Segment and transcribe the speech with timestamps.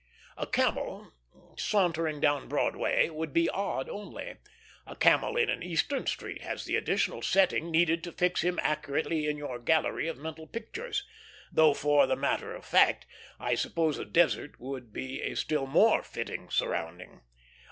[0.35, 1.13] A camel
[1.59, 4.37] sauntering down Broadway would be odd only;
[4.87, 9.27] a camel in an Eastern street has the additional setting needed to fix him accurately
[9.27, 11.05] in your gallery of mental pictures;
[11.51, 13.05] though, for the matter of that,
[13.39, 17.21] I suppose a desert would be a still more fitting surrounding.